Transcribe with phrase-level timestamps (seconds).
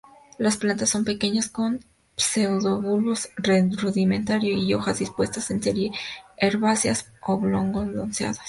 [0.39, 1.79] Las plantas son pequeñas, con
[2.15, 5.91] pseudobulbos rudimentario y hojas dispuestas en serie,
[6.37, 8.39] herbáceas, oblongo-lanceoladas.